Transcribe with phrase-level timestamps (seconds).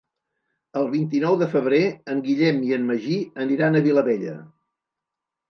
[0.79, 1.81] El vint-i-nou de febrer
[2.15, 4.35] en Guillem i en Magí aniran a Vilabella.